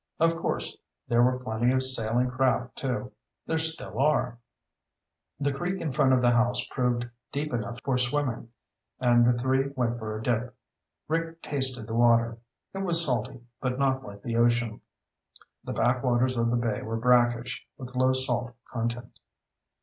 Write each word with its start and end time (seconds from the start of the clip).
Of 0.19 0.35
course, 0.35 0.75
there 1.07 1.21
were 1.21 1.37
plenty 1.37 1.71
of 1.71 1.83
sailing 1.83 2.31
craft, 2.31 2.75
too. 2.75 3.11
There 3.45 3.59
still 3.59 3.99
are." 3.99 4.39
The 5.39 5.53
creek 5.53 5.79
in 5.79 5.91
front 5.91 6.11
of 6.13 6.23
the 6.23 6.31
house 6.31 6.65
proved 6.71 7.05
deep 7.31 7.53
enough 7.53 7.79
for 7.83 7.99
swimming, 7.99 8.49
and 8.99 9.23
the 9.29 9.37
three 9.37 9.69
went 9.75 9.99
for 9.99 10.17
a 10.17 10.23
dip. 10.23 10.57
Rick 11.07 11.43
tasted 11.43 11.85
the 11.85 11.93
water. 11.93 12.39
It 12.73 12.79
was 12.79 13.05
salty, 13.05 13.41
but 13.61 13.77
not 13.77 14.03
like 14.03 14.23
the 14.23 14.37
ocean. 14.37 14.81
The 15.63 15.73
backwaters 15.73 16.35
of 16.35 16.49
the 16.49 16.55
bay 16.57 16.81
were 16.81 16.97
brackish, 16.97 17.63
with 17.77 17.95
low 17.95 18.13
salt 18.13 18.55
content. 18.73 19.19